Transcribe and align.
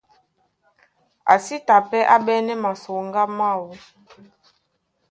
A 1.33 1.35
sí 1.45 1.55
ta 1.67 1.75
pɛ́ 1.89 2.09
á 2.13 2.17
ɓɛ́nɛ́ 2.25 2.57
masoŋgá 2.63 3.21
máō. 3.37 3.67